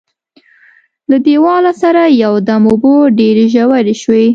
له 1.09 1.17
دیواله 1.27 1.71
سره 1.81 2.01
یو 2.23 2.33
دم 2.47 2.63
اوبه 2.71 2.93
ډېرې 3.19 3.45
ژورې 3.53 3.95
شوې. 4.03 4.25